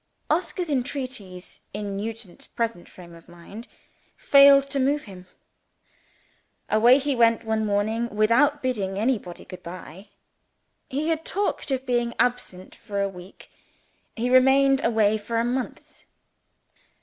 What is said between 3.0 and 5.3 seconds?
of mind, failed to move him.